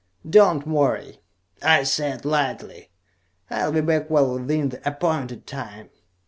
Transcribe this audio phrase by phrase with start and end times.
[0.27, 1.21] "Don't worry,"
[1.61, 2.89] I said lightly.
[3.51, 5.91] "I'll be back well within the appointed time."